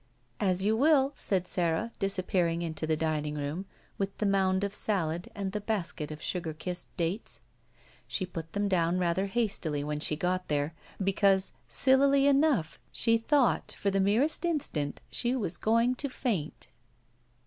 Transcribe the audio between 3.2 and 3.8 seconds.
room